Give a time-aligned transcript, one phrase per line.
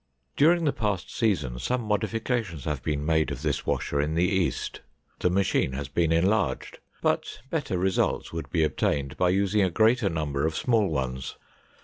[0.35, 4.81] During the past season some modifications have been made of this washer in the east.
[5.19, 10.09] The machine has been enlarged, but better results would be obtained by using a greater
[10.09, 11.35] number of small ones.